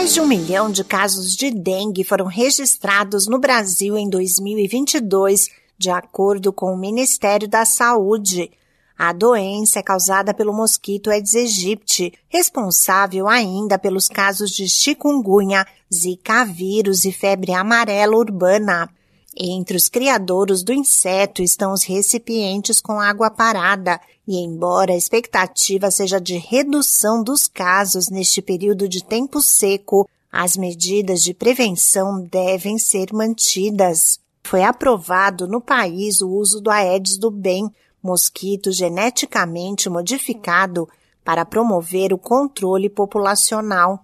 Mais 0.00 0.14
de 0.14 0.20
um 0.22 0.26
milhão 0.26 0.70
de 0.70 0.82
casos 0.82 1.36
de 1.36 1.50
dengue 1.50 2.04
foram 2.04 2.24
registrados 2.24 3.26
no 3.26 3.38
Brasil 3.38 3.98
em 3.98 4.08
2022, 4.08 5.50
de 5.76 5.90
acordo 5.90 6.54
com 6.54 6.72
o 6.72 6.76
Ministério 6.78 7.46
da 7.46 7.66
Saúde. 7.66 8.50
A 8.96 9.12
doença 9.12 9.78
é 9.78 9.82
causada 9.82 10.32
pelo 10.32 10.54
mosquito 10.54 11.10
Aedes 11.10 11.34
aegypti, 11.34 12.14
responsável 12.30 13.28
ainda 13.28 13.78
pelos 13.78 14.08
casos 14.08 14.52
de 14.52 14.66
chikungunya, 14.70 15.66
zika 15.92 16.46
vírus 16.46 17.04
e 17.04 17.12
febre 17.12 17.52
amarela 17.52 18.16
urbana. 18.16 18.88
Entre 19.36 19.76
os 19.76 19.88
criadouros 19.88 20.62
do 20.62 20.72
inseto 20.72 21.40
estão 21.42 21.72
os 21.72 21.84
recipientes 21.84 22.80
com 22.80 23.00
água 23.00 23.30
parada, 23.30 24.00
e 24.26 24.36
embora 24.36 24.92
a 24.92 24.96
expectativa 24.96 25.90
seja 25.90 26.20
de 26.20 26.36
redução 26.36 27.22
dos 27.22 27.46
casos 27.46 28.08
neste 28.08 28.42
período 28.42 28.88
de 28.88 29.04
tempo 29.04 29.40
seco, 29.40 30.08
as 30.32 30.56
medidas 30.56 31.22
de 31.22 31.32
prevenção 31.32 32.22
devem 32.22 32.78
ser 32.78 33.12
mantidas. 33.12 34.18
Foi 34.42 34.62
aprovado 34.62 35.46
no 35.46 35.60
país 35.60 36.20
o 36.20 36.28
uso 36.28 36.60
do 36.60 36.70
Aedes 36.70 37.16
do 37.16 37.30
bem, 37.30 37.70
mosquito 38.02 38.72
geneticamente 38.72 39.88
modificado 39.88 40.88
para 41.24 41.44
promover 41.44 42.12
o 42.12 42.18
controle 42.18 42.88
populacional. 42.88 44.00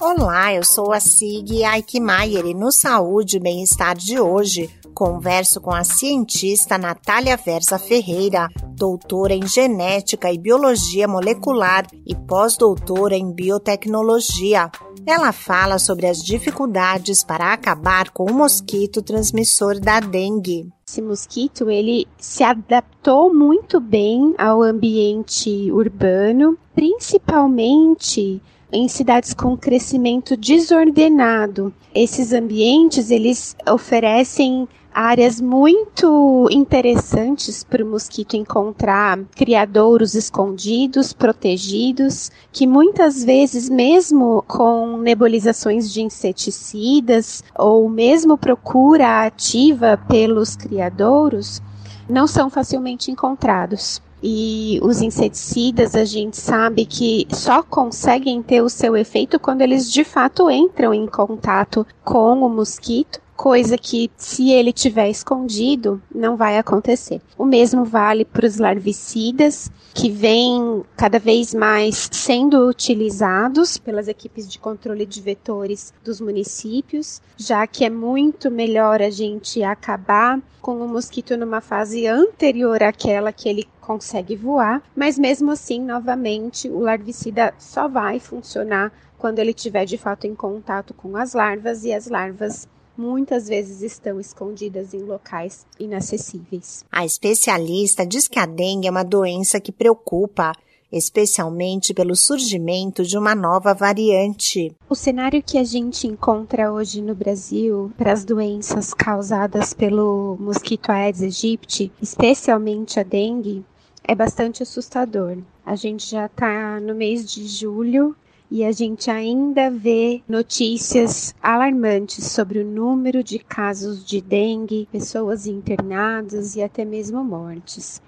Olá, 0.00 0.52
eu 0.52 0.64
sou 0.64 0.92
a 0.92 0.98
Sig 0.98 1.62
Aikmaier 1.62 2.44
e 2.46 2.52
no 2.52 2.72
Saúde 2.72 3.36
e 3.36 3.40
Bem-Estar 3.40 3.96
de 3.96 4.18
hoje 4.18 4.68
converso 4.92 5.60
com 5.60 5.72
a 5.72 5.84
cientista 5.84 6.76
Natália 6.76 7.36
Versa 7.36 7.78
Ferreira, 7.78 8.48
doutora 8.76 9.34
em 9.34 9.46
Genética 9.46 10.32
e 10.32 10.38
Biologia 10.38 11.06
Molecular 11.06 11.86
e 12.04 12.12
pós-doutora 12.12 13.16
em 13.16 13.32
Biotecnologia. 13.32 14.68
Ela 15.06 15.30
fala 15.30 15.78
sobre 15.78 16.06
as 16.06 16.18
dificuldades 16.18 17.22
para 17.22 17.52
acabar 17.52 18.10
com 18.10 18.24
o 18.24 18.34
mosquito 18.34 19.00
transmissor 19.00 19.78
da 19.78 20.00
dengue. 20.00 20.68
Esse 20.86 21.02
mosquito, 21.02 21.70
ele 21.70 22.06
se 22.18 22.42
adaptou 22.42 23.32
muito 23.32 23.80
bem 23.80 24.34
ao 24.38 24.60
ambiente 24.60 25.70
urbano, 25.70 26.58
principalmente 26.74 28.42
em 28.74 28.88
cidades 28.88 29.32
com 29.32 29.56
crescimento 29.56 30.36
desordenado. 30.36 31.72
Esses 31.94 32.32
ambientes, 32.32 33.08
eles 33.08 33.54
oferecem 33.70 34.68
áreas 34.92 35.40
muito 35.40 36.48
interessantes 36.50 37.62
para 37.62 37.84
o 37.84 37.88
mosquito 37.88 38.34
encontrar 38.34 39.18
criadouros 39.36 40.16
escondidos, 40.16 41.12
protegidos, 41.12 42.32
que 42.52 42.66
muitas 42.66 43.24
vezes, 43.24 43.68
mesmo 43.68 44.44
com 44.46 44.98
nebulizações 44.98 45.92
de 45.92 46.02
inseticidas 46.02 47.44
ou 47.56 47.88
mesmo 47.88 48.36
procura 48.36 49.24
ativa 49.24 49.96
pelos 50.08 50.56
criadouros, 50.56 51.62
não 52.08 52.26
são 52.26 52.50
facilmente 52.50 53.10
encontrados. 53.10 54.02
E 54.26 54.80
os 54.82 55.02
inseticidas, 55.02 55.94
a 55.94 56.02
gente 56.02 56.38
sabe 56.38 56.86
que 56.86 57.26
só 57.30 57.62
conseguem 57.62 58.42
ter 58.42 58.62
o 58.62 58.70
seu 58.70 58.96
efeito 58.96 59.38
quando 59.38 59.60
eles 59.60 59.92
de 59.92 60.02
fato 60.02 60.50
entram 60.50 60.94
em 60.94 61.06
contato 61.06 61.86
com 62.02 62.40
o 62.40 62.48
mosquito 62.48 63.20
coisa 63.36 63.76
que, 63.76 64.10
se 64.16 64.50
ele 64.50 64.72
tiver 64.72 65.08
escondido, 65.08 66.00
não 66.14 66.36
vai 66.36 66.58
acontecer. 66.58 67.20
O 67.36 67.44
mesmo 67.44 67.84
vale 67.84 68.24
para 68.24 68.46
os 68.46 68.58
larvicidas, 68.58 69.70
que 69.92 70.10
vêm 70.10 70.82
cada 70.96 71.18
vez 71.18 71.54
mais 71.54 72.08
sendo 72.12 72.68
utilizados 72.68 73.76
pelas 73.78 74.08
equipes 74.08 74.50
de 74.50 74.58
controle 74.58 75.06
de 75.06 75.20
vetores 75.20 75.92
dos 76.02 76.20
municípios, 76.20 77.22
já 77.36 77.66
que 77.66 77.84
é 77.84 77.90
muito 77.90 78.50
melhor 78.50 79.00
a 79.00 79.10
gente 79.10 79.62
acabar 79.62 80.40
com 80.60 80.76
o 80.78 80.88
mosquito 80.88 81.36
numa 81.36 81.60
fase 81.60 82.06
anterior 82.06 82.82
àquela 82.82 83.32
que 83.32 83.48
ele 83.48 83.68
consegue 83.80 84.34
voar, 84.34 84.82
mas 84.96 85.18
mesmo 85.18 85.50
assim, 85.50 85.80
novamente, 85.80 86.68
o 86.68 86.80
larvicida 86.80 87.52
só 87.58 87.86
vai 87.86 88.18
funcionar 88.18 88.90
quando 89.18 89.38
ele 89.38 89.50
estiver 89.50 89.84
de 89.84 89.98
fato 89.98 90.26
em 90.26 90.34
contato 90.34 90.92
com 90.94 91.16
as 91.16 91.34
larvas 91.34 91.84
e 91.84 91.92
as 91.92 92.08
larvas 92.08 92.66
muitas 92.96 93.48
vezes 93.48 93.82
estão 93.82 94.20
escondidas 94.20 94.94
em 94.94 95.02
locais 95.02 95.66
inacessíveis. 95.78 96.84
A 96.90 97.04
especialista 97.04 98.06
diz 98.06 98.28
que 98.28 98.38
a 98.38 98.46
dengue 98.46 98.88
é 98.88 98.90
uma 98.90 99.04
doença 99.04 99.60
que 99.60 99.72
preocupa, 99.72 100.52
especialmente 100.90 101.92
pelo 101.92 102.14
surgimento 102.14 103.02
de 103.02 103.18
uma 103.18 103.34
nova 103.34 103.74
variante. 103.74 104.74
O 104.88 104.94
cenário 104.94 105.42
que 105.42 105.58
a 105.58 105.64
gente 105.64 106.06
encontra 106.06 106.72
hoje 106.72 107.02
no 107.02 107.14
Brasil 107.14 107.92
para 107.96 108.12
as 108.12 108.24
doenças 108.24 108.94
causadas 108.94 109.74
pelo 109.74 110.36
mosquito 110.38 110.90
Aedes 110.90 111.22
aegypti, 111.22 111.90
especialmente 112.00 113.00
a 113.00 113.02
dengue, 113.02 113.64
é 114.06 114.14
bastante 114.14 114.62
assustador. 114.62 115.38
A 115.66 115.74
gente 115.74 116.10
já 116.10 116.26
está 116.26 116.78
no 116.78 116.94
mês 116.94 117.28
de 117.28 117.46
julho 117.48 118.14
e 118.50 118.64
a 118.64 118.72
gente 118.72 119.10
ainda 119.10 119.70
vê 119.70 120.22
notícias 120.28 121.34
alarmantes 121.42 122.26
sobre 122.26 122.58
o 122.58 122.64
número 122.64 123.22
de 123.22 123.38
casos 123.38 124.04
de 124.04 124.20
dengue, 124.20 124.88
pessoas 124.92 125.46
internadas 125.46 126.56
e 126.56 126.62
até 126.62 126.84
mesmo 126.84 127.24
mortes. 127.24 128.00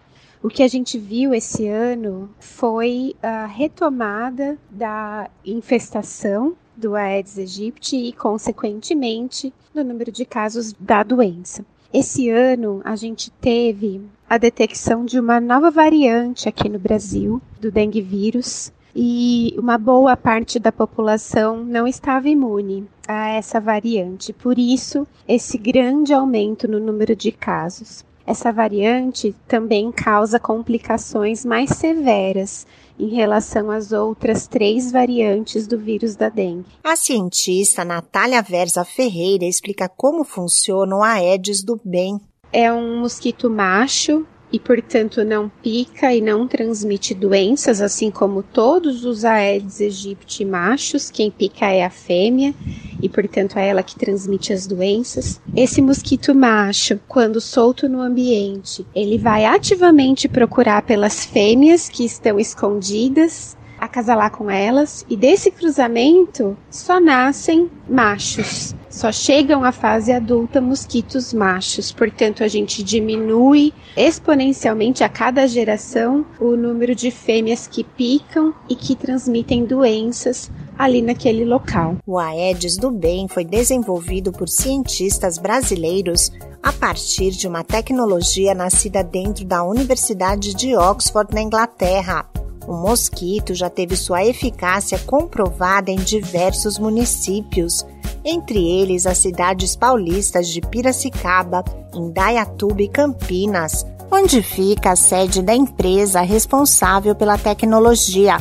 O 0.42 0.48
que 0.48 0.62
a 0.62 0.68
gente 0.68 0.98
viu 0.98 1.34
esse 1.34 1.66
ano 1.66 2.30
foi 2.38 3.16
a 3.22 3.46
retomada 3.46 4.58
da 4.70 5.28
infestação 5.44 6.54
do 6.76 6.94
Aedes 6.94 7.38
aegypti 7.38 7.96
e, 7.96 8.12
consequentemente, 8.12 9.52
do 9.74 9.82
número 9.82 10.12
de 10.12 10.24
casos 10.24 10.72
da 10.78 11.02
doença. 11.02 11.64
Esse 11.92 12.28
ano 12.28 12.82
a 12.84 12.94
gente 12.94 13.30
teve 13.30 14.02
a 14.28 14.36
detecção 14.36 15.04
de 15.04 15.18
uma 15.18 15.40
nova 15.40 15.70
variante 15.70 16.48
aqui 16.48 16.68
no 16.68 16.78
Brasil 16.78 17.40
do 17.60 17.70
dengue 17.70 18.02
vírus, 18.02 18.70
e 18.98 19.54
uma 19.58 19.76
boa 19.76 20.16
parte 20.16 20.58
da 20.58 20.72
população 20.72 21.62
não 21.62 21.86
estava 21.86 22.30
imune 22.30 22.88
a 23.06 23.28
essa 23.28 23.60
variante. 23.60 24.32
Por 24.32 24.58
isso, 24.58 25.06
esse 25.28 25.58
grande 25.58 26.14
aumento 26.14 26.66
no 26.66 26.80
número 26.80 27.14
de 27.14 27.30
casos. 27.30 28.02
Essa 28.26 28.50
variante 28.50 29.36
também 29.46 29.92
causa 29.92 30.40
complicações 30.40 31.44
mais 31.44 31.70
severas 31.70 32.66
em 32.98 33.08
relação 33.08 33.70
às 33.70 33.92
outras 33.92 34.48
três 34.48 34.90
variantes 34.90 35.66
do 35.66 35.78
vírus 35.78 36.16
da 36.16 36.30
dengue. 36.30 36.64
A 36.82 36.96
cientista 36.96 37.84
Natália 37.84 38.40
Versa 38.40 38.82
Ferreira 38.82 39.44
explica 39.44 39.90
como 39.90 40.24
funciona 40.24 40.96
o 40.96 41.02
Aedes 41.02 41.62
do 41.62 41.78
bem. 41.84 42.18
É 42.50 42.72
um 42.72 43.00
mosquito 43.00 43.50
macho 43.50 44.26
e, 44.56 44.58
portanto, 44.58 45.22
não 45.22 45.50
pica 45.62 46.14
e 46.14 46.22
não 46.22 46.48
transmite 46.48 47.14
doenças, 47.14 47.82
assim 47.82 48.10
como 48.10 48.42
todos 48.42 49.04
os 49.04 49.22
Aedes 49.22 49.82
aegypti 49.82 50.46
machos. 50.46 51.10
Quem 51.10 51.30
pica 51.30 51.66
é 51.66 51.84
a 51.84 51.90
fêmea 51.90 52.54
e, 53.02 53.06
portanto, 53.06 53.58
é 53.58 53.68
ela 53.68 53.82
que 53.82 53.94
transmite 53.94 54.54
as 54.54 54.66
doenças. 54.66 55.42
Esse 55.54 55.82
mosquito 55.82 56.34
macho, 56.34 56.98
quando 57.06 57.38
solto 57.38 57.86
no 57.86 58.00
ambiente, 58.00 58.86
ele 58.94 59.18
vai 59.18 59.44
ativamente 59.44 60.26
procurar 60.26 60.80
pelas 60.80 61.26
fêmeas 61.26 61.90
que 61.90 62.06
estão 62.06 62.40
escondidas 62.40 63.54
acasalar 63.78 64.30
com 64.30 64.50
elas 64.50 65.04
e 65.06 65.18
desse 65.18 65.50
cruzamento 65.50 66.56
só 66.70 66.98
nascem 66.98 67.70
machos. 67.86 68.75
Só 68.96 69.12
chegam 69.12 69.62
à 69.62 69.72
fase 69.72 70.10
adulta 70.10 70.58
mosquitos 70.58 71.34
machos, 71.34 71.92
portanto 71.92 72.42
a 72.42 72.48
gente 72.48 72.82
diminui 72.82 73.74
exponencialmente 73.94 75.04
a 75.04 75.08
cada 75.10 75.46
geração 75.46 76.24
o 76.40 76.56
número 76.56 76.94
de 76.94 77.10
fêmeas 77.10 77.66
que 77.66 77.84
picam 77.84 78.54
e 78.66 78.74
que 78.74 78.96
transmitem 78.96 79.66
doenças 79.66 80.50
ali 80.78 81.02
naquele 81.02 81.44
local. 81.44 81.98
O 82.06 82.18
Aedes 82.18 82.78
do 82.78 82.90
Bem 82.90 83.28
foi 83.28 83.44
desenvolvido 83.44 84.32
por 84.32 84.48
cientistas 84.48 85.36
brasileiros 85.36 86.32
a 86.62 86.72
partir 86.72 87.32
de 87.32 87.46
uma 87.46 87.62
tecnologia 87.62 88.54
nascida 88.54 89.04
dentro 89.04 89.44
da 89.44 89.62
Universidade 89.62 90.54
de 90.54 90.74
Oxford, 90.74 91.34
na 91.34 91.42
Inglaterra. 91.42 92.26
O 92.66 92.72
mosquito 92.72 93.54
já 93.54 93.68
teve 93.70 93.94
sua 93.94 94.24
eficácia 94.24 94.98
comprovada 95.00 95.90
em 95.90 95.96
diversos 95.96 96.78
municípios, 96.78 97.84
entre 98.26 98.58
eles 98.58 99.06
as 99.06 99.18
cidades 99.18 99.76
paulistas 99.76 100.48
de 100.48 100.60
Piracicaba, 100.60 101.64
Indaiatuba 101.94 102.82
e 102.82 102.88
Campinas, 102.88 103.86
onde 104.10 104.42
fica 104.42 104.90
a 104.90 104.96
sede 104.96 105.40
da 105.40 105.54
empresa 105.54 106.20
responsável 106.22 107.14
pela 107.14 107.38
tecnologia. 107.38 108.36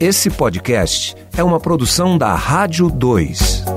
Esse 0.00 0.28
podcast 0.28 1.14
é 1.36 1.44
uma 1.44 1.60
produção 1.60 2.18
da 2.18 2.34
Rádio 2.34 2.90
2. 2.90 3.73